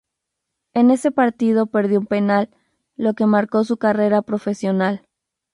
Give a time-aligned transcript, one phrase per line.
[0.73, 2.49] En ese partido perdió un penal,
[2.95, 5.07] lo que marcó su carrera profesional.